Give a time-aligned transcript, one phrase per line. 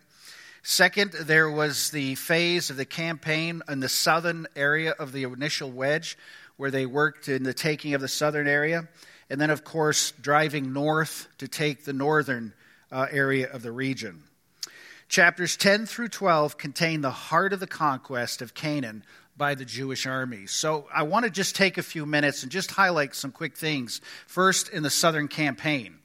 [0.67, 5.69] Second, there was the phase of the campaign in the southern area of the initial
[5.69, 6.17] wedge,
[6.57, 8.87] where they worked in the taking of the southern area.
[9.29, 12.51] And then, of course, driving north to take the northern
[12.91, 14.23] uh, area of the region.
[15.07, 19.03] Chapters 10 through 12 contain the heart of the conquest of Canaan
[19.37, 20.47] by the Jewish army.
[20.47, 24.01] So I want to just take a few minutes and just highlight some quick things.
[24.25, 25.99] First, in the southern campaign.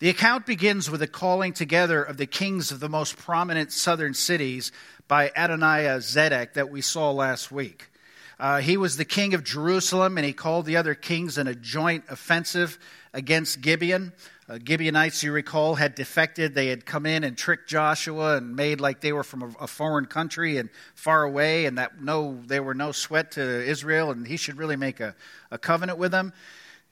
[0.00, 4.14] The account begins with a calling together of the kings of the most prominent southern
[4.14, 4.70] cities
[5.08, 7.90] by Adonizedek that we saw last week.
[8.38, 11.54] Uh, he was the king of Jerusalem, and he called the other kings in a
[11.56, 12.78] joint offensive
[13.12, 14.12] against Gibeon.
[14.48, 16.54] Uh, Gibeonites, you recall, had defected.
[16.54, 19.66] They had come in and tricked Joshua and made like they were from a, a
[19.66, 24.28] foreign country and far away, and that no, they were no sweat to Israel, and
[24.28, 25.16] he should really make a,
[25.50, 26.32] a covenant with them.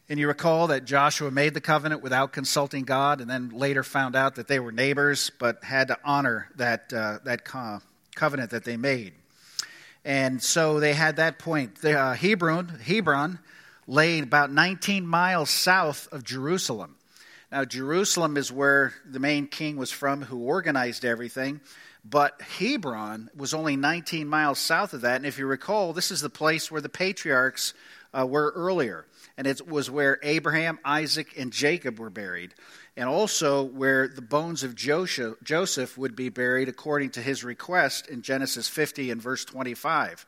[0.08, 4.14] And you recall that Joshua made the covenant without consulting God, and then later found
[4.14, 7.80] out that they were neighbors, but had to honor that, uh, that co-
[8.14, 9.14] covenant that they made.
[10.04, 11.80] And so they had that point.
[11.80, 13.40] The, uh, Hebron, Hebron
[13.88, 16.94] lay about 19 miles south of Jerusalem.
[17.50, 21.60] Now, Jerusalem is where the main king was from who organized everything,
[22.04, 25.16] but Hebron was only 19 miles south of that.
[25.16, 27.74] And if you recall, this is the place where the patriarchs
[28.16, 29.04] uh, were earlier
[29.36, 32.54] and it was where Abraham, Isaac, and Jacob were buried,
[32.96, 38.22] and also where the bones of Joseph would be buried according to his request in
[38.22, 40.24] Genesis 50 and verse 25.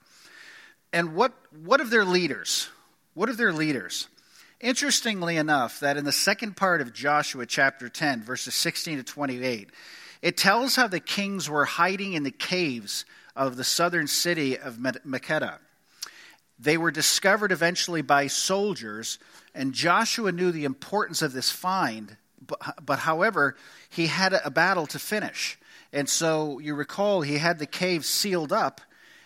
[0.92, 1.32] And what,
[1.64, 2.68] what of their leaders?
[3.14, 4.08] What of their leaders?
[4.60, 9.70] Interestingly enough, that in the second part of Joshua chapter 10, verses 16 to 28,
[10.20, 13.04] it tells how the kings were hiding in the caves
[13.36, 15.58] of the southern city of Makkedah.
[16.58, 19.18] They were discovered eventually by soldiers,
[19.54, 23.56] and Joshua knew the importance of this find, but, but however,
[23.88, 25.58] he had a battle to finish.
[25.92, 28.80] And so you recall he had the cave sealed up,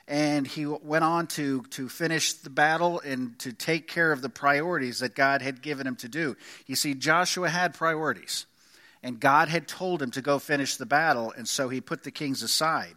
[0.07, 4.29] and he went on to, to finish the battle and to take care of the
[4.29, 6.37] priorities that God had given him to do.
[6.67, 8.47] You see, Joshua had priorities,
[9.03, 12.11] and God had told him to go finish the battle, and so he put the
[12.11, 12.95] kings aside.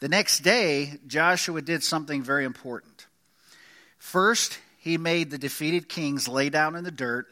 [0.00, 2.95] The next day, Joshua did something very important.
[4.06, 7.26] First, he made the defeated kings lay down in the dirt,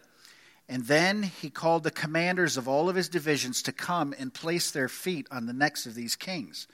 [0.69, 4.73] and then he called the commanders of all of his divisions to come and place
[4.73, 6.67] their feet on the necks of these kings.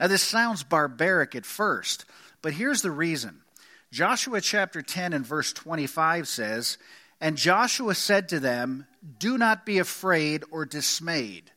[0.00, 2.06] Now, this sounds barbaric at first,
[2.40, 3.42] but here's the reason.
[3.90, 6.78] Joshua chapter 10 and verse 25 says,
[7.20, 8.86] And Joshua said to them,
[9.18, 11.50] Do not be afraid or dismayed.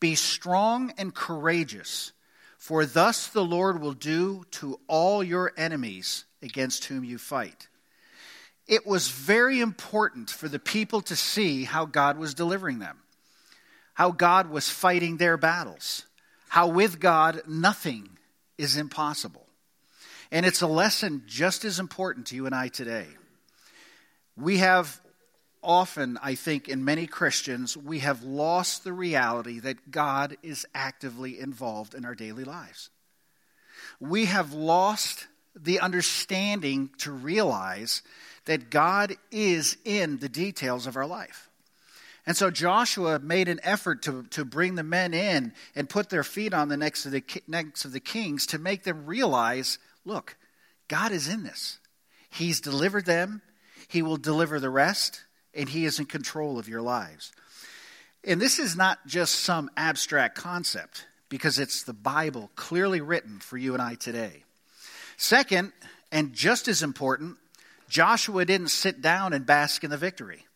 [0.00, 2.10] Be strong and courageous,
[2.58, 7.68] for thus the Lord will do to all your enemies against whom you fight.
[8.66, 12.98] It was very important for the people to see how God was delivering them,
[13.94, 16.04] how God was fighting their battles,
[16.48, 18.10] how with God nothing
[18.58, 19.46] is impossible.
[20.30, 23.06] And it's a lesson just as important to you and I today.
[24.36, 25.00] We have
[25.62, 31.40] often, I think, in many Christians, we have lost the reality that God is actively
[31.40, 32.90] involved in our daily lives.
[33.98, 38.02] We have lost the understanding to realize
[38.44, 41.48] that God is in the details of our life.
[42.26, 46.24] And so Joshua made an effort to, to bring the men in and put their
[46.24, 50.36] feet on the necks of the, necks of the kings to make them realize look,
[50.88, 51.78] God is in this.
[52.30, 53.42] He's delivered them,
[53.88, 57.32] He will deliver the rest, and He is in control of your lives.
[58.24, 63.56] And this is not just some abstract concept, because it's the Bible clearly written for
[63.56, 64.44] you and I today.
[65.18, 65.72] Second,
[66.12, 67.36] and just as important,
[67.88, 70.46] Joshua didn't sit down and bask in the victory.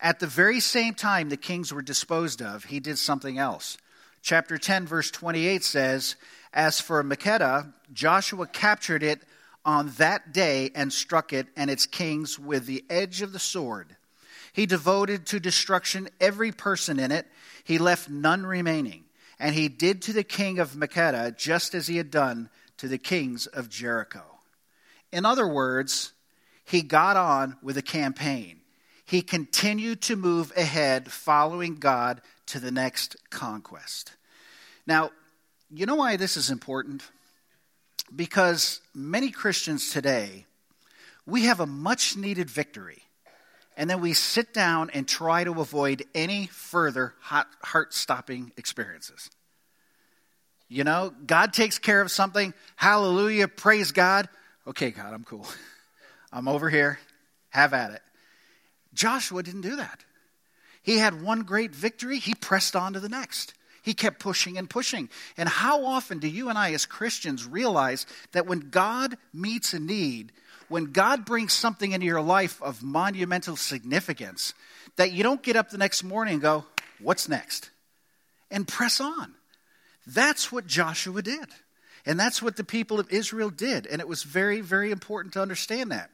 [0.00, 3.76] At the very same time the kings were disposed of, he did something else.
[4.22, 6.16] Chapter 10, verse 28 says,
[6.52, 9.20] As for Makkedah, Joshua captured it
[9.66, 13.96] on that day and struck it and its kings with the edge of the sword.
[14.52, 17.26] He devoted to destruction every person in it,
[17.64, 19.04] he left none remaining.
[19.38, 22.48] And he did to the king of Makkedah just as he had done
[22.78, 24.22] to the kings of Jericho.
[25.12, 26.12] In other words,
[26.64, 28.60] he got on with a campaign.
[29.04, 34.16] He continued to move ahead, following God to the next conquest.
[34.86, 35.10] Now,
[35.70, 37.02] you know why this is important?
[38.14, 40.46] because many Christians today,
[41.26, 43.02] we have a much needed victory,
[43.76, 49.30] and then we sit down and try to avoid any further heart stopping experiences.
[50.68, 52.52] You know, God takes care of something.
[52.74, 53.48] Hallelujah.
[53.48, 54.28] Praise God.
[54.66, 55.46] Okay, God, I'm cool.
[56.32, 56.98] I'm over here.
[57.50, 58.02] Have at it.
[58.92, 60.04] Joshua didn't do that.
[60.82, 63.54] He had one great victory, he pressed on to the next.
[63.82, 65.08] He kept pushing and pushing.
[65.36, 69.78] And how often do you and I, as Christians, realize that when God meets a
[69.78, 70.32] need,
[70.68, 74.54] when God brings something into your life of monumental significance,
[74.96, 76.64] that you don't get up the next morning and go,
[76.98, 77.70] What's next?
[78.50, 79.34] And press on.
[80.06, 81.46] That's what Joshua did.
[82.04, 83.86] And that's what the people of Israel did.
[83.86, 86.10] And it was very, very important to understand that.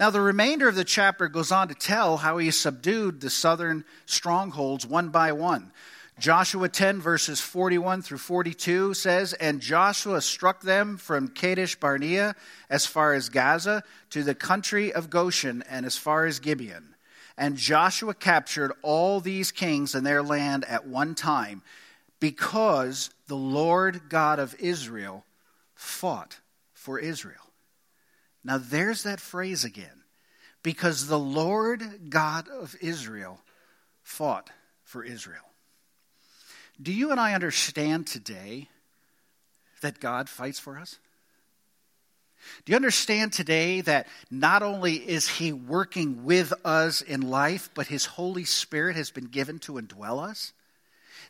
[0.00, 3.84] Now, the remainder of the chapter goes on to tell how he subdued the southern
[4.06, 5.72] strongholds one by one.
[6.18, 12.34] Joshua 10, verses 41 through 42 says, And Joshua struck them from Kadesh Barnea
[12.70, 16.94] as far as Gaza to the country of Goshen and as far as Gibeon.
[17.36, 21.62] And Joshua captured all these kings and their land at one time
[22.18, 25.24] because the Lord God of Israel
[25.74, 26.38] fought
[26.72, 27.34] for Israel.
[28.44, 30.02] Now there's that phrase again.
[30.62, 33.40] Because the Lord God of Israel
[34.02, 34.50] fought
[34.82, 35.42] for Israel.
[36.82, 38.68] Do you and I understand today
[39.80, 40.98] that God fights for us?
[42.64, 47.86] Do you understand today that not only is He working with us in life, but
[47.86, 50.52] His Holy Spirit has been given to indwell us?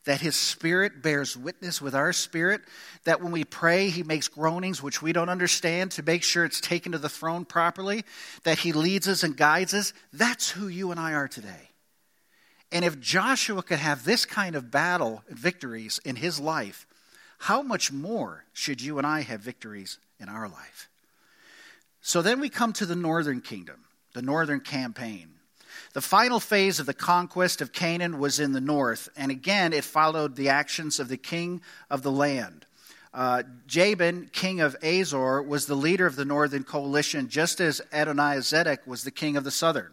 [0.07, 2.63] That his spirit bears witness with our spirit,
[3.05, 6.61] that when we pray, he makes groanings which we don't understand to make sure it's
[6.61, 8.05] taken to the throne properly,
[8.45, 9.93] that he leads us and guides us.
[10.13, 11.71] That's who you and I are today.
[12.73, 16.87] And if Joshua could have this kind of battle and victories in his life,
[17.39, 20.89] how much more should you and I have victories in our life?
[22.01, 25.36] So then we come to the northern kingdom, the northern campaign.
[25.97, 29.83] The final phase of the conquest of Canaan was in the north, and again it
[29.83, 32.67] followed the actions of the king of the land.
[33.15, 38.87] Uh, Jabin, king of Hazor, was the leader of the northern coalition, just as Adonizedek
[38.87, 39.91] was the king of the southern.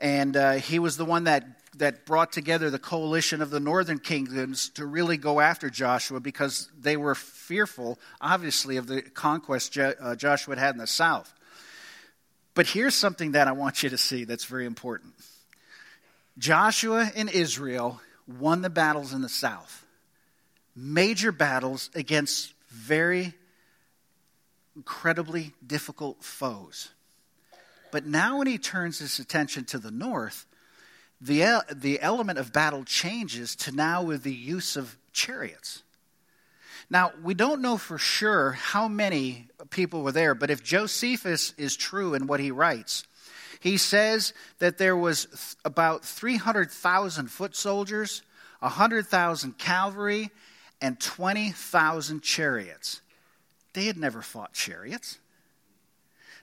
[0.00, 1.44] And uh, he was the one that,
[1.76, 6.68] that brought together the coalition of the northern kingdoms to really go after Joshua because
[6.76, 11.32] they were fearful, obviously, of the conquest uh, Joshua had had in the south.
[12.56, 15.12] But here's something that I want you to see that's very important
[16.38, 19.86] Joshua and Israel won the battles in the south,
[20.74, 23.34] major battles against very
[24.74, 26.90] incredibly difficult foes.
[27.92, 30.46] But now, when he turns his attention to the north,
[31.20, 35.82] the, the element of battle changes to now with the use of chariots.
[36.88, 41.76] Now, we don't know for sure how many people were there, but if Josephus is
[41.76, 43.04] true in what he writes,
[43.60, 48.22] he says that there was about 300,000 foot soldiers,
[48.60, 50.30] 100,000 cavalry,
[50.80, 53.00] and 20,000 chariots.
[53.72, 55.18] They had never fought chariots.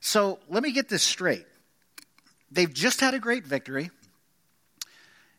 [0.01, 1.45] So let me get this straight.
[2.51, 3.89] They've just had a great victory.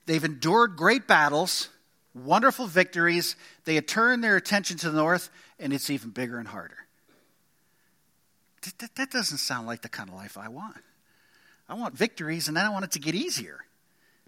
[0.07, 1.69] They've endured great battles
[2.15, 3.37] wonderful victories.
[3.65, 6.77] They had turned their attention to the north, and it's even bigger and harder.
[8.79, 10.79] That, that doesn't sound like the kind of life I want.
[11.69, 13.65] I want victories, and then I want it to get easier.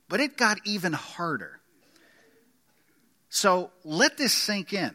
[0.08, 1.60] But it got even harder.
[3.28, 4.94] So let this sink in.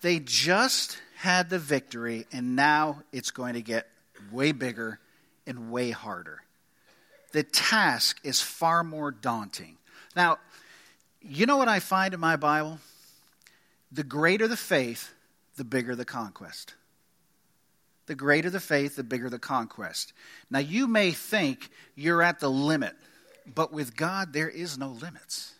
[0.00, 3.88] They just had the victory, and now it's going to get
[4.30, 5.00] way bigger
[5.46, 6.42] and way harder.
[7.32, 9.76] The task is far more daunting.
[10.14, 10.38] Now,
[11.28, 12.78] you know what I find in my Bible?
[13.92, 15.12] The greater the faith,
[15.56, 16.74] the bigger the conquest.
[18.06, 20.12] The greater the faith, the bigger the conquest.
[20.50, 22.94] Now, you may think you're at the limit,
[23.54, 25.52] but with God, there is no limits.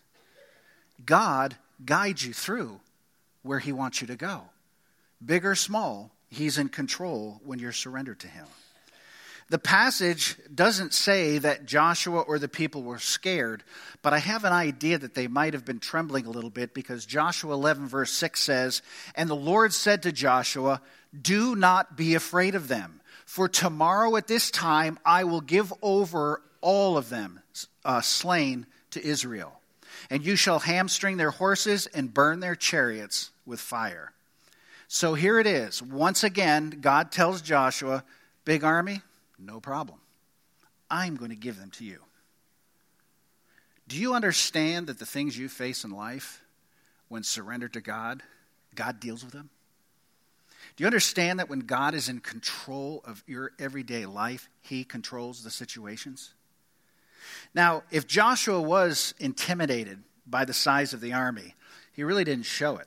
[1.05, 2.81] God guides you through
[3.43, 4.43] where He wants you to go.
[5.25, 8.47] Big or small, He's in control when you're surrendered to Him.
[9.51, 13.65] The passage doesn't say that Joshua or the people were scared,
[14.03, 17.07] but I have an idea that they might have been trembling a little bit because
[17.07, 18.83] Joshua 11, verse 6 says,
[19.15, 20.83] And the Lord said to Joshua,
[21.19, 26.43] Do not be afraid of them, for tomorrow at this time I will give over
[26.61, 27.41] all of them
[27.87, 29.61] uh, slain to Israel.
[30.11, 34.13] And you shall hamstring their horses and burn their chariots with fire.
[34.89, 35.83] So here it is.
[35.83, 38.05] Once again, God tells Joshua,
[38.45, 39.03] Big army,
[39.39, 39.99] no problem.
[40.91, 42.01] I'm going to give them to you.
[43.87, 46.43] Do you understand that the things you face in life,
[47.09, 48.23] when surrendered to God,
[48.75, 49.51] God deals with them?
[50.77, 55.43] Do you understand that when God is in control of your everyday life, he controls
[55.43, 56.35] the situations?
[57.55, 61.55] Now, if Joshua was intimidated by the size of the army,
[61.93, 62.87] he really didn't show it.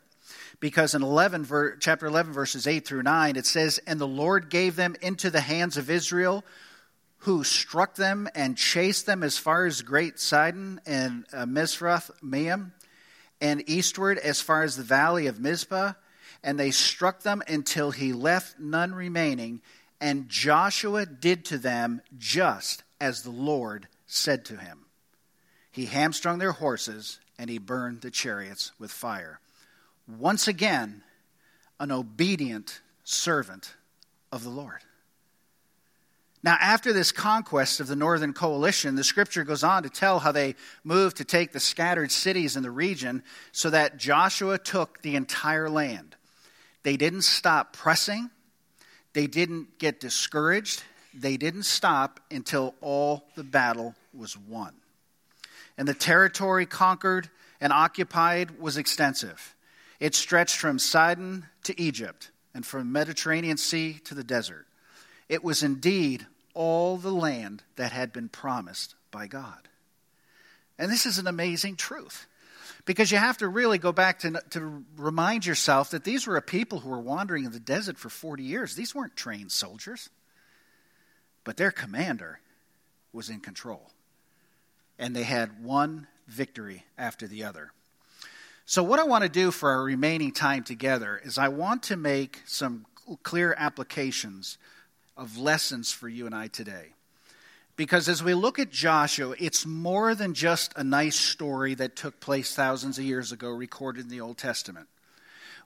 [0.61, 1.47] Because in 11,
[1.79, 5.41] chapter 11, verses 8 through 9, it says, And the Lord gave them into the
[5.41, 6.45] hands of Israel,
[7.17, 12.73] who struck them and chased them as far as Great Sidon and uh, Misrath Maim,
[13.41, 15.93] and eastward as far as the valley of Mizpah.
[16.43, 19.61] And they struck them until he left none remaining.
[19.99, 24.85] And Joshua did to them just as the Lord said to him.
[25.71, 29.39] He hamstrung their horses, and he burned the chariots with fire.
[30.19, 31.03] Once again,
[31.79, 33.75] an obedient servant
[34.31, 34.81] of the Lord.
[36.43, 40.31] Now, after this conquest of the northern coalition, the scripture goes on to tell how
[40.31, 45.15] they moved to take the scattered cities in the region so that Joshua took the
[45.15, 46.15] entire land.
[46.81, 48.31] They didn't stop pressing,
[49.13, 54.73] they didn't get discouraged, they didn't stop until all the battle was won.
[55.77, 59.55] And the territory conquered and occupied was extensive.
[60.01, 64.65] It stretched from Sidon to Egypt and from the Mediterranean Sea to the desert.
[65.29, 69.69] It was indeed all the land that had been promised by God.
[70.79, 72.25] And this is an amazing truth
[72.85, 76.41] because you have to really go back to, to remind yourself that these were a
[76.41, 78.73] people who were wandering in the desert for 40 years.
[78.73, 80.09] These weren't trained soldiers,
[81.43, 82.39] but their commander
[83.13, 83.91] was in control
[84.97, 87.71] and they had one victory after the other.
[88.65, 91.97] So, what I want to do for our remaining time together is I want to
[91.97, 92.85] make some
[93.23, 94.57] clear applications
[95.17, 96.93] of lessons for you and I today.
[97.75, 102.19] Because as we look at Joshua, it's more than just a nice story that took
[102.19, 104.87] place thousands of years ago, recorded in the Old Testament.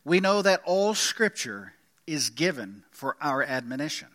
[0.04, 1.74] We know that all Scripture
[2.08, 4.08] is given for our admonition.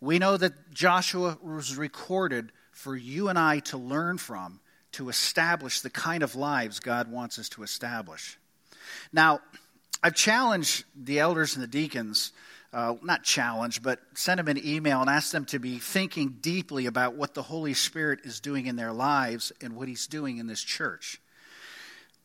[0.00, 4.60] We know that Joshua was recorded for you and I to learn from
[4.92, 8.38] to establish the kind of lives God wants us to establish.
[9.12, 9.40] Now,
[10.02, 12.32] I've challenged the elders and the deacons,
[12.72, 16.86] uh, not challenged, but sent them an email and asked them to be thinking deeply
[16.86, 20.46] about what the Holy Spirit is doing in their lives and what He's doing in
[20.46, 21.20] this church.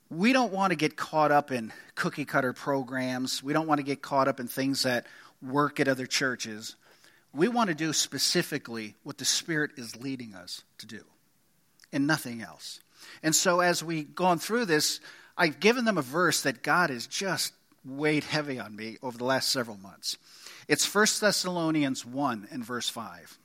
[0.10, 3.44] We don't want to get caught up in cookie cutter programs.
[3.44, 5.06] We don't want to get caught up in things that
[5.42, 6.76] work at other churches.
[7.34, 11.04] We want to do specifically what the Spirit is leading us to do
[11.92, 12.80] and nothing else.
[13.24, 15.00] And so, as we've gone through this,
[15.38, 17.54] I've given them a verse that God has just
[17.86, 20.18] weighed heavy on me over the last several months.
[20.68, 23.38] It's 1 Thessalonians 1 and verse 5.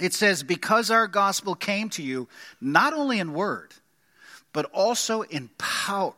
[0.00, 2.28] It says, Because our gospel came to you
[2.60, 3.74] not only in word,
[4.52, 6.14] but also in power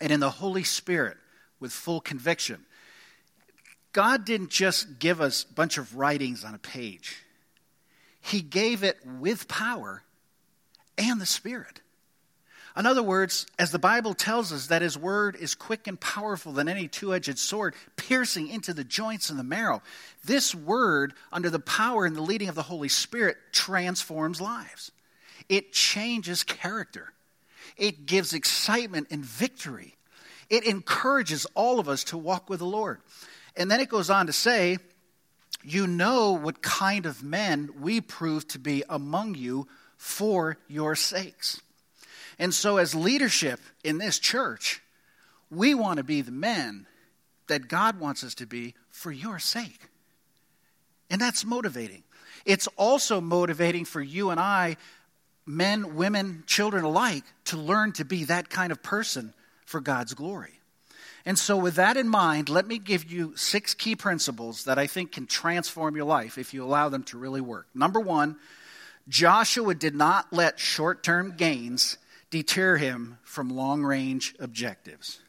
[0.00, 1.16] and in the Holy Spirit
[1.58, 2.64] with full conviction.
[3.92, 7.22] God didn't just give us a bunch of writings on a page,
[8.20, 10.02] He gave it with power
[10.98, 11.80] and the Spirit.
[12.76, 16.52] In other words, as the Bible tells us that His Word is quick and powerful
[16.52, 19.82] than any two edged sword, piercing into the joints and the marrow,
[20.24, 24.90] this Word, under the power and the leading of the Holy Spirit, transforms lives.
[25.48, 27.12] It changes character,
[27.76, 29.96] it gives excitement and victory.
[30.48, 33.00] It encourages all of us to walk with the Lord.
[33.56, 34.76] And then it goes on to say,
[35.62, 39.66] You know what kind of men we prove to be among you
[40.02, 41.60] for your sakes.
[42.36, 44.82] And so, as leadership in this church,
[45.48, 46.88] we want to be the men
[47.46, 49.88] that God wants us to be for your sake.
[51.08, 52.02] And that's motivating.
[52.44, 54.76] It's also motivating for you and I,
[55.46, 59.32] men, women, children alike, to learn to be that kind of person
[59.66, 60.58] for God's glory.
[61.24, 64.88] And so, with that in mind, let me give you six key principles that I
[64.88, 67.68] think can transform your life if you allow them to really work.
[67.72, 68.36] Number one,
[69.08, 71.98] Joshua did not let short term gains
[72.30, 75.20] deter him from long range objectives.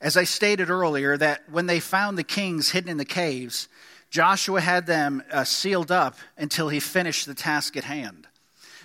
[0.00, 3.68] As I stated earlier, that when they found the kings hidden in the caves,
[4.10, 8.26] Joshua had them uh, sealed up until he finished the task at hand.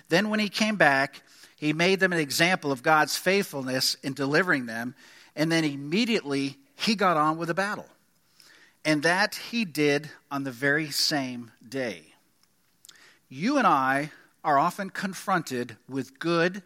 [0.08, 1.22] Then, when he came back,
[1.56, 4.94] he made them an example of God's faithfulness in delivering them
[5.36, 7.86] and then immediately he got on with the battle.
[8.84, 12.09] And that he did on the very same day.
[13.32, 14.10] You and I
[14.42, 16.64] are often confronted with good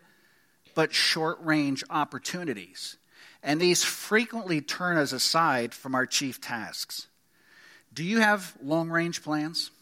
[0.74, 2.96] but short range opportunities,
[3.42, 7.06] and these frequently turn us aside from our chief tasks.
[7.92, 9.72] Do you have long range plans?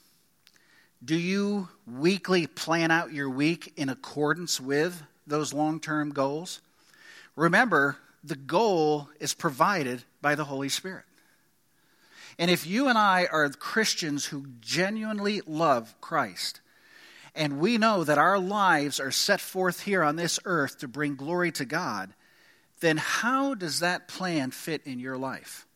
[1.05, 6.61] Do you weekly plan out your week in accordance with those long term goals?
[7.37, 11.05] Remember, the goal is provided by the Holy Spirit.
[12.41, 16.61] And if you and I are Christians who genuinely love Christ,
[17.35, 21.17] and we know that our lives are set forth here on this earth to bring
[21.17, 22.13] glory to God,
[22.81, 25.67] then how does that plan fit in your life?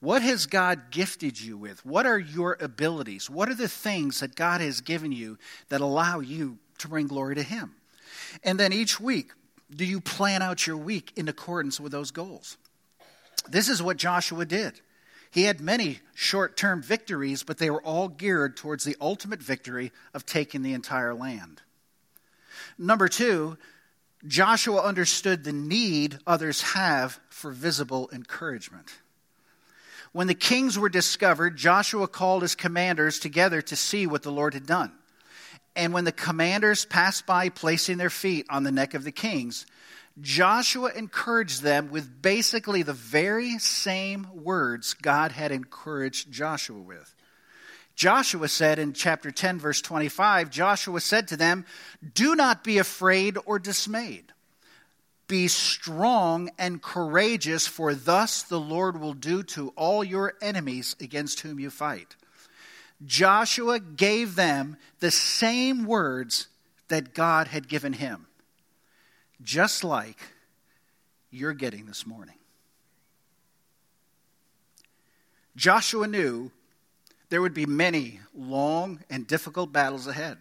[0.00, 1.84] What has God gifted you with?
[1.84, 3.28] What are your abilities?
[3.28, 7.34] What are the things that God has given you that allow you to bring glory
[7.34, 7.74] to Him?
[8.42, 9.32] And then each week,
[9.74, 12.56] do you plan out your week in accordance with those goals?
[13.48, 14.80] This is what Joshua did.
[15.30, 19.92] He had many short term victories, but they were all geared towards the ultimate victory
[20.12, 21.62] of taking the entire land.
[22.76, 23.56] Number two,
[24.26, 28.90] Joshua understood the need others have for visible encouragement.
[30.12, 34.54] When the kings were discovered, Joshua called his commanders together to see what the Lord
[34.54, 34.92] had done.
[35.76, 39.66] And when the commanders passed by, placing their feet on the neck of the kings,
[40.20, 47.14] Joshua encouraged them with basically the very same words God had encouraged Joshua with.
[47.94, 51.66] Joshua said in chapter 10, verse 25, Joshua said to them,
[52.14, 54.32] Do not be afraid or dismayed.
[55.26, 61.40] Be strong and courageous, for thus the Lord will do to all your enemies against
[61.40, 62.16] whom you fight.
[63.04, 66.48] Joshua gave them the same words
[66.88, 68.26] that God had given him,
[69.42, 70.18] just like
[71.30, 72.34] you're getting this morning.
[75.56, 76.50] Joshua knew
[77.28, 80.38] there would be many long and difficult battles ahead.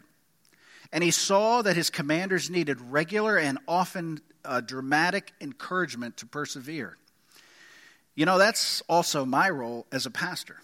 [0.92, 6.98] And he saw that his commanders needed regular and often uh, dramatic encouragement to persevere.
[8.16, 10.58] You know, that's also my role as a pastor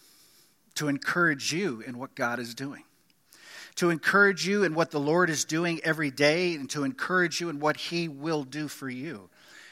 [0.75, 2.84] to encourage you in what God is doing,
[3.75, 7.50] to encourage you in what the Lord is doing every day, and to encourage you
[7.50, 9.29] in what He will do for you.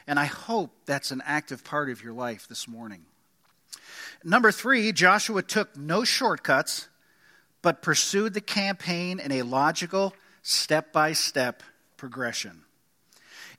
[0.08, 3.06] And I hope that's an active part of your life this morning.
[4.24, 6.88] Number three, Joshua took no shortcuts,
[7.62, 11.64] but pursued the campaign in a logical, step by step
[11.98, 12.62] progression.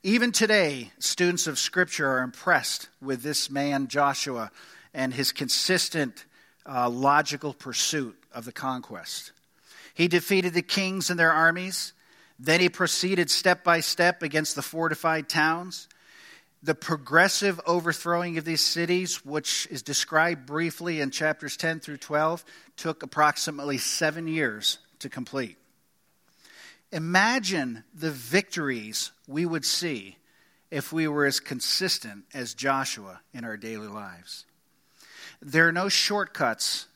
[0.03, 4.51] Even today, students of Scripture are impressed with this man, Joshua,
[4.93, 6.27] and his consistent,
[6.67, 9.33] uh, logical pursuit of the conquest.
[9.95, 11.93] He defeated the kings and their armies.
[12.39, 15.89] Then he proceeded step by step against the fortified towns.
[16.63, 22.45] The progressive overthrowing of these cities, which is described briefly in chapters 10 through 12,
[22.77, 25.59] took approximately seven years to complete.
[26.91, 30.17] Imagine the victories we would see
[30.71, 34.45] if we were as consistent as Joshua in our daily lives.
[35.41, 36.87] There are no shortcuts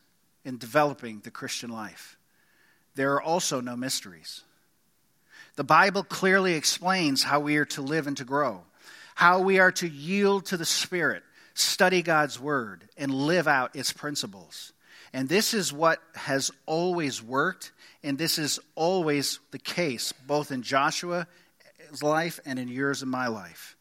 [0.44, 2.17] in developing the Christian life,
[2.98, 4.42] there are also no mysteries.
[5.54, 8.62] The Bible clearly explains how we are to live and to grow,
[9.14, 11.22] how we are to yield to the Spirit,
[11.54, 14.72] study God's Word, and live out its principles.
[15.12, 20.62] And this is what has always worked and this is always the case, both in
[20.62, 21.26] Joshua's
[22.00, 23.76] life and in yours and my life.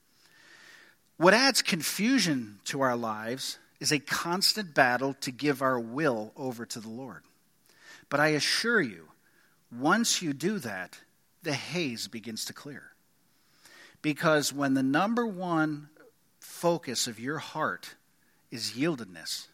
[1.17, 6.65] What adds confusion to our lives is a constant battle to give our will over
[6.65, 7.23] to the Lord.
[8.09, 9.09] But I assure you,
[9.71, 10.99] once you do that,
[11.43, 12.91] the haze begins to clear.
[14.01, 15.89] Because when the number one
[16.39, 17.95] focus of your heart
[18.51, 19.47] is yieldedness,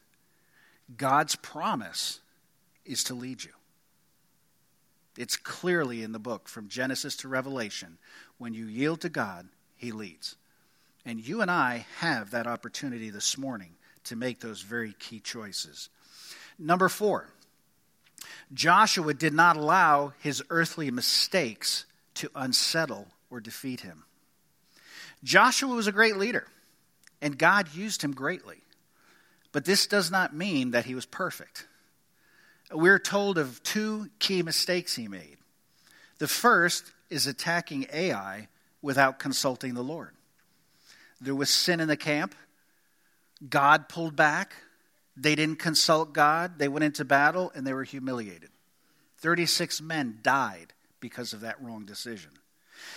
[0.96, 2.20] God's promise
[2.86, 3.52] is to lead you.
[5.18, 7.98] It's clearly in the book from Genesis to Revelation.
[8.38, 10.36] When you yield to God, He leads.
[11.06, 15.90] And you and I have that opportunity this morning to make those very key choices.
[16.58, 17.30] Number four,
[18.54, 21.86] Joshua did not allow his earthly mistakes
[22.16, 24.04] to unsettle or defeat him.
[25.24, 26.48] Joshua was a great leader,
[27.22, 28.58] and God used him greatly.
[29.52, 31.66] But this does not mean that he was perfect
[32.74, 35.38] we're told of two key mistakes he made.
[36.20, 38.48] The first is attacking Ai
[38.82, 40.12] without consulting the Lord.
[41.22, 42.36] There was sin in the camp.
[43.48, 44.54] God pulled back.
[45.16, 46.58] They didn't consult God.
[46.58, 48.50] They went into battle and they were humiliated.
[49.18, 52.32] 36 men died because of that wrong decision.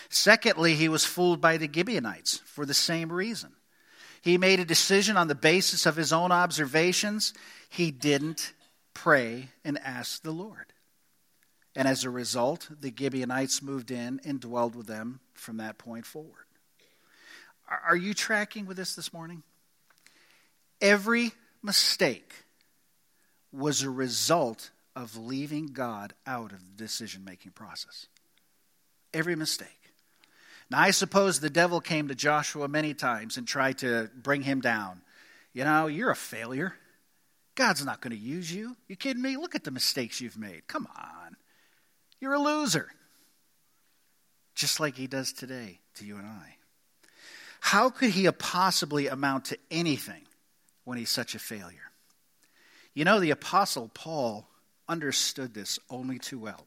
[0.08, 3.52] Secondly, he was fooled by the Gibeonites for the same reason.
[4.22, 7.32] He made a decision on the basis of his own observations.
[7.68, 8.54] He didn't
[8.94, 10.72] pray and ask the Lord.
[11.76, 16.06] And as a result, the Gibeonites moved in and dwelled with them from that point
[16.06, 16.46] forward.
[17.68, 19.42] Are you tracking with this this morning?
[20.80, 21.32] Every
[21.66, 22.32] mistake
[23.52, 28.06] was a result of leaving God out of the decision making process.
[29.12, 29.68] Every mistake.
[30.70, 34.60] Now, I suppose the devil came to Joshua many times and tried to bring him
[34.60, 35.02] down.
[35.52, 36.74] You know, you're a failure.
[37.54, 38.76] God's not going to use you.
[38.88, 39.36] You kidding me?
[39.36, 40.66] Look at the mistakes you've made.
[40.66, 41.36] Come on.
[42.20, 42.88] You're a loser.
[44.54, 46.56] Just like he does today to you and I.
[47.60, 50.22] How could he possibly amount to anything
[50.86, 51.90] when he's such a failure?
[52.94, 54.48] You know, the Apostle Paul
[54.88, 56.64] understood this only too well.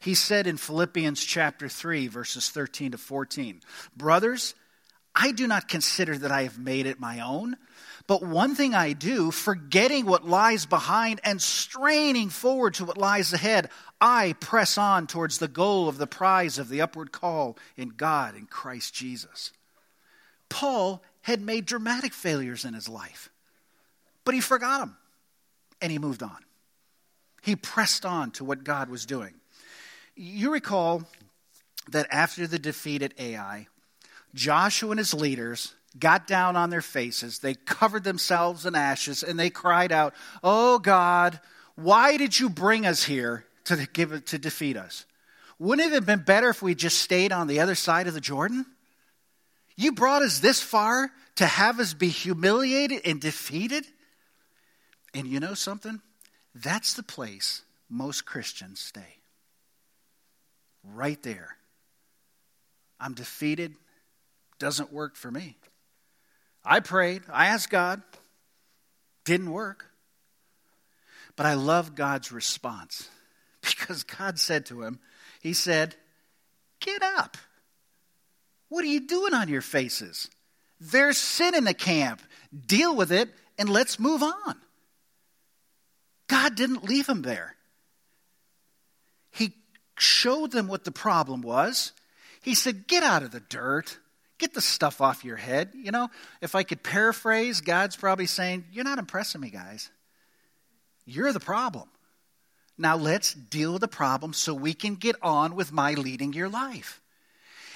[0.00, 3.60] He said in Philippians chapter 3, verses 13 to 14,
[3.96, 4.54] Brothers,
[5.14, 7.56] I do not consider that I have made it my own,
[8.06, 13.32] but one thing I do, forgetting what lies behind and straining forward to what lies
[13.32, 13.68] ahead,
[14.00, 18.36] I press on towards the goal of the prize of the upward call in God
[18.36, 19.52] in Christ Jesus.
[20.48, 23.30] Paul had made dramatic failures in his life,
[24.24, 24.96] but he forgot them
[25.80, 26.38] and he moved on.
[27.42, 29.34] He pressed on to what God was doing.
[30.14, 31.02] You recall
[31.90, 33.66] that after the defeat at Ai,
[34.34, 39.38] Joshua and his leaders got down on their faces, they covered themselves in ashes, and
[39.38, 41.40] they cried out, Oh God,
[41.74, 45.04] why did you bring us here to, give, to defeat us?
[45.58, 48.20] Wouldn't it have been better if we just stayed on the other side of the
[48.20, 48.66] Jordan?
[49.76, 53.86] You brought us this far to have us be humiliated and defeated?
[55.14, 56.00] And you know something?
[56.54, 59.18] That's the place most Christians stay.
[60.82, 61.56] Right there.
[62.98, 63.74] I'm defeated.
[64.58, 65.56] Doesn't work for me.
[66.64, 68.00] I prayed, I asked God,
[69.24, 69.86] didn't work.
[71.34, 73.08] But I love God's response
[73.62, 75.00] because God said to him,
[75.40, 75.96] He said,
[76.80, 77.36] Get up.
[78.68, 80.28] What are you doing on your faces?
[80.80, 82.22] There's sin in the camp.
[82.66, 84.56] Deal with it and let's move on.
[86.32, 87.54] God didn't leave him there.
[89.32, 89.52] He
[89.98, 91.92] showed them what the problem was.
[92.40, 93.98] He said, Get out of the dirt.
[94.38, 95.72] Get the stuff off your head.
[95.74, 96.08] You know,
[96.40, 99.90] if I could paraphrase, God's probably saying, You're not impressing me, guys.
[101.04, 101.90] You're the problem.
[102.78, 106.48] Now let's deal with the problem so we can get on with my leading your
[106.48, 107.02] life.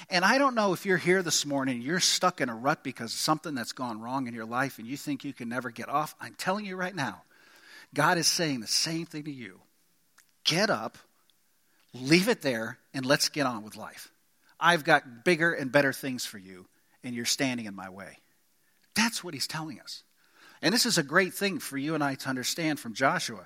[0.09, 3.13] And I don't know if you're here this morning, you're stuck in a rut because
[3.13, 5.89] of something that's gone wrong in your life and you think you can never get
[5.89, 6.15] off.
[6.19, 7.21] I'm telling you right now,
[7.93, 9.59] God is saying the same thing to you.
[10.43, 10.97] Get up,
[11.93, 14.11] leave it there, and let's get on with life.
[14.59, 16.65] I've got bigger and better things for you,
[17.03, 18.17] and you're standing in my way.
[18.95, 20.03] That's what he's telling us.
[20.61, 23.45] And this is a great thing for you and I to understand from Joshua.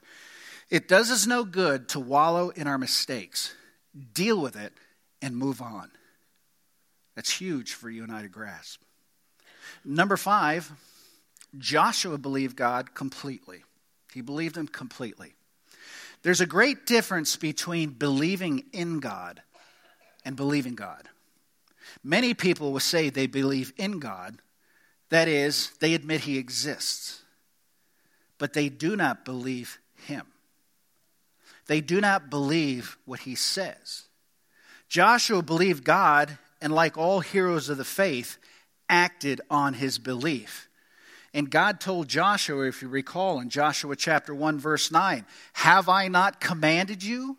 [0.69, 3.53] It does us no good to wallow in our mistakes,
[4.13, 4.73] deal with it,
[5.21, 5.91] and move on.
[7.15, 8.81] That's huge for you and I to grasp.
[9.83, 10.71] Number five,
[11.57, 13.63] Joshua believed God completely.
[14.13, 15.33] He believed him completely.
[16.23, 19.41] There's a great difference between believing in God
[20.23, 21.07] and believing God.
[22.03, 24.37] Many people will say they believe in God,
[25.09, 27.21] that is, they admit He exists,
[28.37, 30.25] but they do not believe Him.
[31.67, 34.03] They do not believe what He says.
[34.87, 38.37] Joshua believed God, and like all heroes of the faith,
[38.89, 40.67] acted on his belief.
[41.33, 46.07] And God told Joshua, if you recall, in Joshua chapter 1, verse 9, Have I
[46.09, 47.37] not commanded you?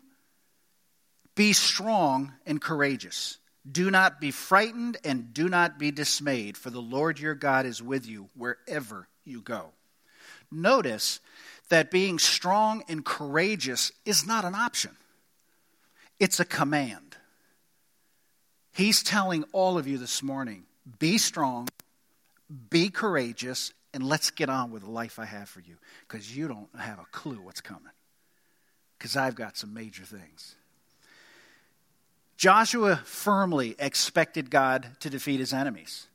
[1.35, 3.37] Be strong and courageous.
[3.69, 7.81] Do not be frightened and do not be dismayed, for the Lord your God is
[7.81, 9.69] with you wherever you go.
[10.51, 11.19] Notice
[11.69, 14.91] that being strong and courageous is not an option,
[16.19, 17.17] it's a command.
[18.75, 20.63] He's telling all of you this morning
[20.97, 21.69] be strong,
[22.71, 25.77] be courageous, and let's get on with the life I have for you
[26.07, 27.91] because you don't have a clue what's coming.
[28.97, 30.55] Because I've got some major things.
[32.37, 36.07] Joshua firmly expected God to defeat his enemies.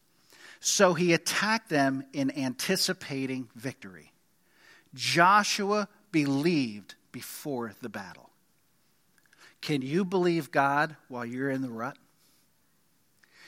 [0.60, 4.12] So he attacked them in anticipating victory.
[4.94, 8.30] Joshua believed before the battle.
[9.60, 11.96] Can you believe God while you're in the rut?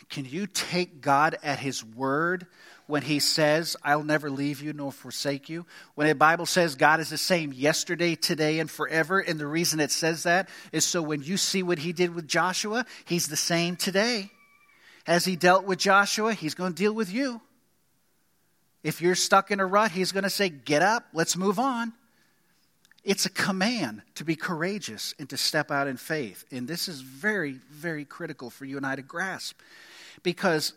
[0.09, 2.47] Can you take God at his word
[2.91, 5.65] when he says, I'll never leave you nor forsake you.
[5.95, 9.81] When the Bible says God is the same yesterday, today, and forever, and the reason
[9.81, 13.37] it says that is so when you see what he did with Joshua, he's the
[13.37, 14.31] same today.
[15.07, 17.41] As he dealt with Joshua, he's going to deal with you.
[18.83, 21.93] If you're stuck in a rut, he's going to say, Get up, let's move on.
[23.03, 26.45] It's a command to be courageous and to step out in faith.
[26.51, 29.59] And this is very, very critical for you and I to grasp
[30.23, 30.75] because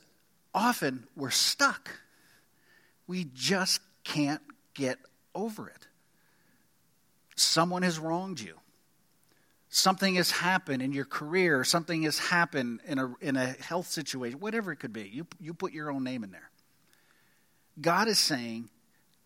[0.53, 1.89] often we're stuck.
[3.07, 4.41] We just can't
[4.73, 4.99] get
[5.35, 5.87] over it.
[7.35, 8.55] Someone has wronged you.
[9.69, 14.39] Something has happened in your career, something has happened in a, in a health situation,
[14.39, 15.09] whatever it could be.
[15.11, 16.51] You, you put your own name in there.
[17.81, 18.69] God is saying,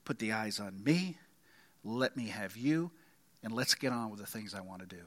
[0.06, 1.18] put the eyes on me,
[1.84, 2.92] let me have you,
[3.44, 5.04] and let's get on with the things I want to do.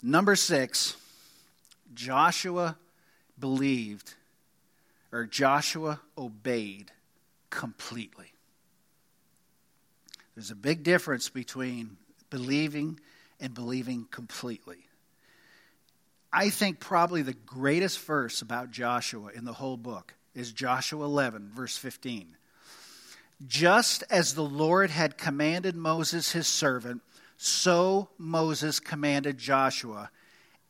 [0.00, 0.96] Number six,
[1.94, 2.76] Joshua
[3.42, 4.14] believed,
[5.10, 6.92] or Joshua obeyed
[7.50, 8.32] completely.
[10.36, 11.96] There's a big difference between
[12.30, 13.00] believing
[13.40, 14.86] and believing completely.
[16.32, 21.50] I think probably the greatest verse about Joshua in the whole book is Joshua 11,
[21.52, 22.36] verse 15.
[23.48, 27.02] Just as the Lord had commanded Moses his servant,
[27.36, 30.10] so Moses commanded Joshua,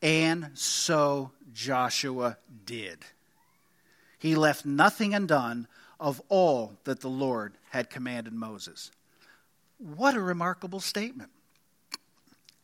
[0.03, 2.37] and so Joshua
[2.67, 2.99] did.
[4.19, 8.91] He left nothing undone of all that the Lord had commanded Moses.
[9.79, 11.31] What a remarkable statement.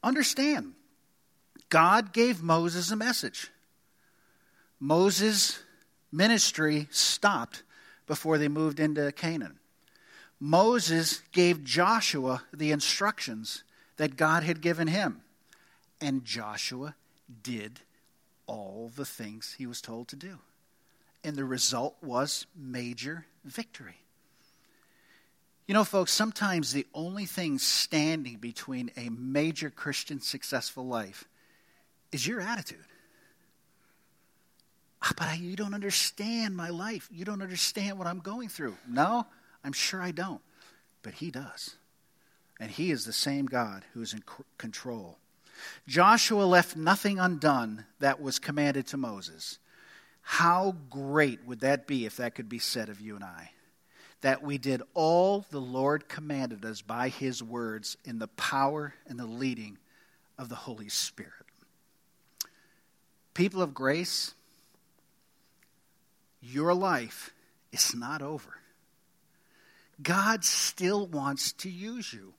[0.03, 0.75] Understand,
[1.69, 3.49] God gave Moses a message.
[4.81, 5.61] Moses'
[6.13, 7.63] ministry stopped
[8.07, 9.59] before they moved into Canaan.
[10.41, 13.65] Moses gave Joshua the instructions
[13.97, 15.21] that God had given him,
[16.01, 16.95] and Joshua
[17.43, 17.81] did
[18.47, 20.39] all the things he was told to do.
[21.23, 23.97] And the result was major victory.
[25.67, 31.29] You know, folks, sometimes the only thing standing between a major Christian successful life
[32.11, 32.79] is your attitude.
[35.03, 37.09] Ah, but I, you don't understand my life.
[37.13, 38.77] You don't understand what I'm going through.
[38.89, 39.27] No,
[39.63, 40.41] I'm sure I don't.
[41.03, 41.77] But He does.
[42.59, 44.23] And He is the same God who is in
[44.57, 45.19] control.
[45.87, 49.59] Joshua left nothing undone that was commanded to Moses.
[50.23, 53.51] How great would that be if that could be said of you and I?
[54.21, 59.19] That we did all the Lord commanded us by His words in the power and
[59.19, 59.79] the leading
[60.37, 61.33] of the Holy Spirit.
[63.35, 64.35] People of grace,
[66.41, 67.33] your life
[67.73, 68.59] is not over.
[70.03, 72.35] God still wants to use you.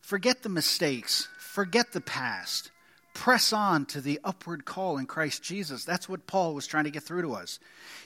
[0.00, 2.70] Forget the mistakes, forget the past.
[3.14, 5.84] Press on to the upward call in Christ Jesus.
[5.84, 7.58] That's what Paul was trying to get through to us.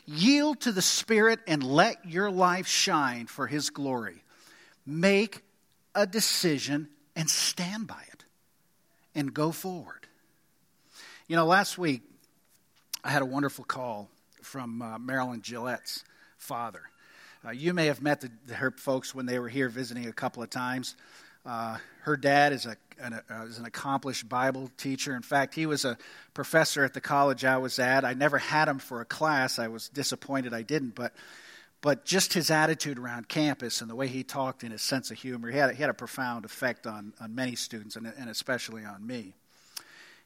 [0.06, 4.24] Yield to the Spirit and let your life shine for His glory.
[4.86, 5.42] Make
[5.94, 8.24] a decision and stand by it
[9.14, 10.06] and go forward.
[11.28, 12.00] You know, last week
[13.04, 14.08] I had a wonderful call
[14.40, 16.04] from uh, Marilyn Gillette's
[16.38, 16.84] father.
[17.44, 20.42] Uh, you may have met the, her folks when they were here visiting a couple
[20.42, 20.96] of times.
[21.44, 25.14] Uh, her dad is, a, an, uh, is an accomplished Bible teacher.
[25.14, 25.98] In fact, he was a
[26.35, 28.05] professor at the college I was at.
[28.05, 29.59] I never had him for a class.
[29.59, 31.12] I was disappointed I didn't, but
[31.83, 35.18] but just his attitude around campus and the way he talked and his sense of
[35.18, 38.85] humor, he had, he had a profound effect on, on many students and, and especially
[38.85, 39.35] on me.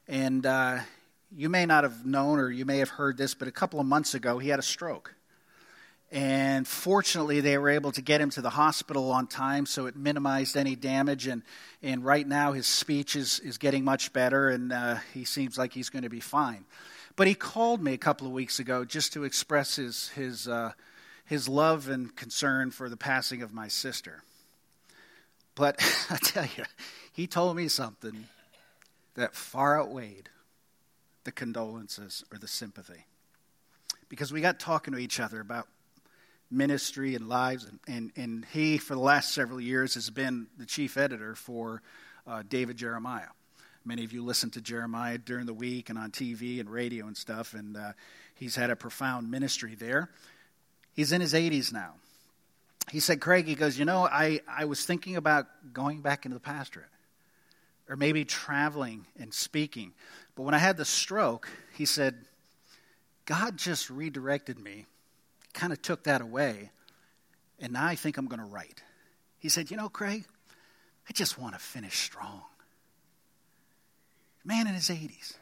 [0.06, 0.80] And uh,
[1.34, 3.86] you may not have known or you may have heard this, but a couple of
[3.86, 5.14] months ago, he had a stroke.
[6.12, 9.96] And fortunately, they were able to get him to the hospital on time, so it
[9.96, 11.26] minimized any damage.
[11.26, 11.42] And,
[11.82, 15.72] and right now, his speech is, is getting much better, and uh, he seems like
[15.72, 16.64] he's going to be fine.
[17.16, 20.72] But he called me a couple of weeks ago just to express his, his, uh,
[21.24, 24.22] his love and concern for the passing of my sister.
[25.56, 25.76] But
[26.10, 26.64] I tell you,
[27.12, 28.26] he told me something
[29.14, 30.28] that far outweighed
[31.24, 33.06] the condolences or the sympathy.
[34.08, 35.66] Because we got talking to each other about
[36.50, 40.66] ministry and lives, and, and, and he, for the last several years, has been the
[40.66, 41.82] chief editor for
[42.26, 43.28] uh, David Jeremiah.
[43.84, 47.16] Many of you listen to Jeremiah during the week and on TV and radio and
[47.16, 47.92] stuff, and uh,
[48.34, 50.10] he's had a profound ministry there.
[50.94, 51.94] He's in his 80s now.
[52.90, 56.34] He said, Craig, he goes, You know, I, I was thinking about going back into
[56.34, 56.86] the pastorate
[57.88, 59.92] or maybe traveling and speaking.
[60.34, 62.16] But when I had the stroke, he said,
[63.24, 64.86] God just redirected me,
[65.56, 66.70] kind of took that away,
[67.58, 68.82] and now I think I'm going to write.
[69.38, 70.24] He said, You know, Craig,
[71.08, 72.42] I just want to finish strong.
[74.44, 75.34] Man in his 80s.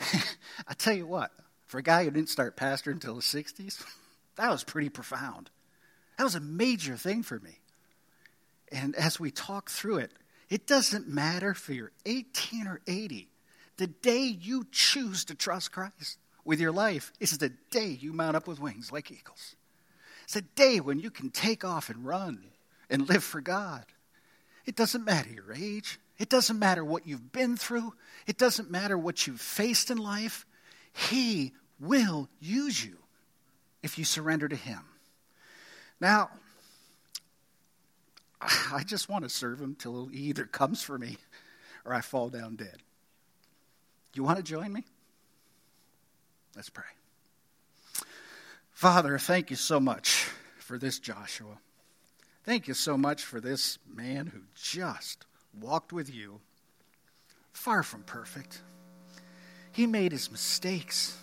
[0.68, 1.32] I tell you what,
[1.66, 3.84] for a guy who didn't start pastoring until his 60s,
[4.36, 5.50] that was pretty profound.
[6.16, 7.58] That was a major thing for me.
[8.70, 10.12] And as we talk through it,
[10.48, 13.28] it doesn't matter if you're 18 or 80.
[13.76, 18.36] The day you choose to trust Christ with your life is the day you mount
[18.36, 19.56] up with wings like eagles.
[20.24, 22.44] It's the day when you can take off and run
[22.90, 23.84] and live for God.
[24.66, 25.98] It doesn't matter your age.
[26.18, 27.94] It doesn't matter what you've been through.
[28.26, 30.46] It doesn't matter what you've faced in life.
[30.92, 32.98] He will use you
[33.82, 34.84] if you surrender to Him.
[36.00, 36.30] Now,
[38.72, 41.16] I just want to serve him till he either comes for me
[41.84, 42.78] or I fall down dead.
[44.14, 44.84] You want to join me?
[46.54, 46.84] Let's pray.
[48.72, 51.58] Father, thank you so much for this Joshua.
[52.44, 55.24] Thank you so much for this man who just
[55.58, 56.40] walked with you,
[57.52, 58.60] far from perfect.
[59.70, 61.16] He made his mistakes.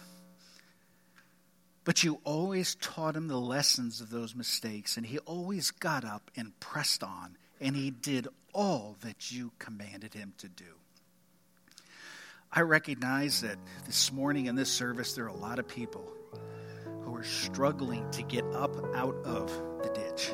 [1.84, 6.32] But you always taught him the lessons of those mistakes, and he always got up
[6.36, 10.79] and pressed on, and he did all that you commanded him to do.
[12.52, 16.12] I recognize that this morning in this service, there are a lot of people
[17.04, 19.52] who are struggling to get up out of
[19.84, 20.32] the ditch.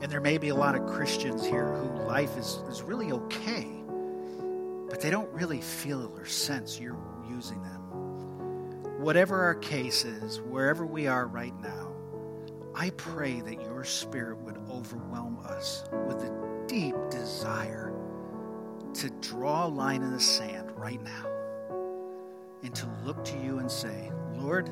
[0.00, 3.66] And there may be a lot of Christians here who life is, is really okay,
[4.88, 6.96] but they don't really feel or sense you're
[7.28, 9.00] using them.
[9.00, 11.92] Whatever our case is, wherever we are right now,
[12.76, 17.92] I pray that your spirit would overwhelm us with a deep desire
[18.94, 21.26] to draw a line in the sand right now
[22.62, 24.70] and to look to you and say, Lord,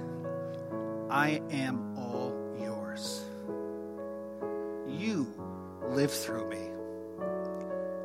[1.11, 3.25] I am all yours.
[4.89, 5.27] You
[5.89, 6.71] live through me.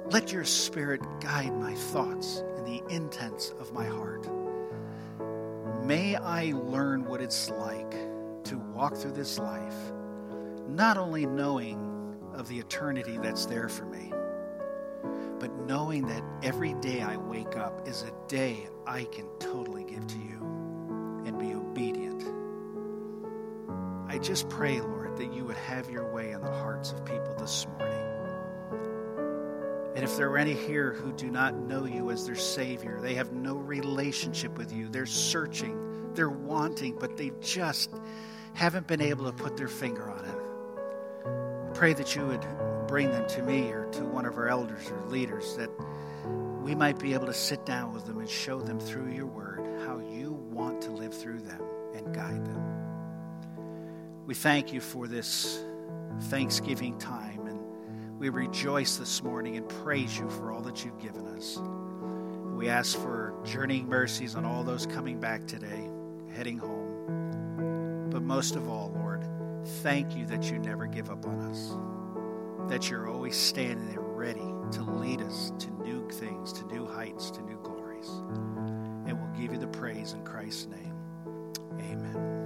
[0.10, 4.28] Let your spirit guide my thoughts and the intents of my heart.
[5.86, 7.92] May I learn what it's like
[8.44, 9.76] to walk through this life,
[10.68, 14.11] not only knowing of the eternity that's there for me,
[15.42, 20.06] but knowing that every day I wake up is a day I can totally give
[20.06, 20.38] to you
[21.26, 22.24] and be obedient.
[24.08, 27.34] I just pray, Lord, that you would have your way in the hearts of people
[27.40, 27.98] this morning.
[29.96, 33.16] And if there are any here who do not know you as their Savior, they
[33.16, 37.90] have no relationship with you, they're searching, they're wanting, but they just
[38.54, 41.74] haven't been able to put their finger on it.
[41.74, 42.46] Pray that you would
[42.92, 45.70] bring them to me or to one of our elders or leaders that
[46.62, 49.62] we might be able to sit down with them and show them through your word
[49.86, 51.62] how you want to live through them
[51.96, 54.26] and guide them.
[54.26, 55.64] We thank you for this
[56.24, 61.26] Thanksgiving time and we rejoice this morning and praise you for all that you've given
[61.28, 61.62] us.
[62.58, 65.90] We ask for journeying mercies on all those coming back today,
[66.36, 68.10] heading home.
[68.10, 69.24] But most of all, Lord,
[69.82, 71.74] thank you that you never give up on us
[72.68, 77.32] that you're always standing there ready to lead us to new things, to new heights,
[77.32, 78.10] to new glories.
[79.08, 80.96] And we'll give you the praise in Christ's name.
[81.80, 82.41] Amen.